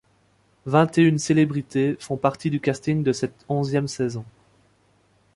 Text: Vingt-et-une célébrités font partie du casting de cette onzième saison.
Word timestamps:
Vingt-et-une 0.65 1.19
célébrités 1.19 1.95
font 1.99 2.17
partie 2.17 2.49
du 2.49 2.59
casting 2.59 3.03
de 3.03 3.13
cette 3.13 3.45
onzième 3.49 3.87
saison. 3.87 4.25